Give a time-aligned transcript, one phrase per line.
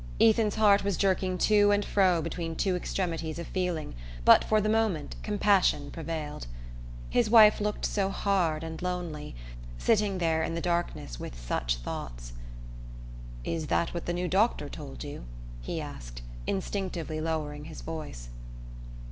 [0.19, 3.93] Ethan's heart was jerking to and fro between two extremities of feeling,
[4.25, 6.47] but for the moment compassion prevailed.
[7.11, 9.35] His wife looked so hard and lonely,
[9.77, 12.33] sitting there in the darkness with such thoughts.
[13.43, 15.25] "Is that what the new doctor told you?"
[15.61, 18.29] he asked, instinctively lowering his voice.